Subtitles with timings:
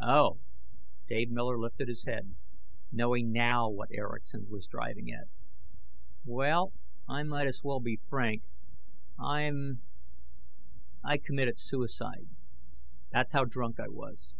[0.00, 0.38] "Oh!"
[1.06, 2.34] Dave Miller lifted his head,
[2.90, 5.28] knowing now what Erickson was driving at.
[6.24, 6.72] "Well,
[7.06, 8.42] I may as well be frank.
[9.18, 9.82] I'm
[11.04, 12.30] I committed suicide.
[13.12, 14.32] That's how drunk I was.